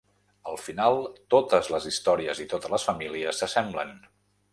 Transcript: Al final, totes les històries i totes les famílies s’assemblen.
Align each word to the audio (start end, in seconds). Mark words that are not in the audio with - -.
Al 0.51 0.55
final, 0.67 0.95
totes 1.33 1.69
les 1.73 1.85
històries 1.91 2.41
i 2.45 2.47
totes 2.55 2.73
les 2.77 2.87
famílies 2.89 3.43
s’assemblen. 3.43 3.93